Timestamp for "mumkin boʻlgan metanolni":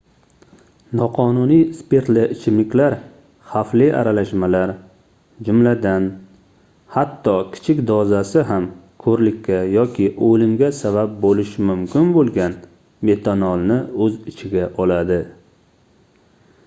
11.71-13.77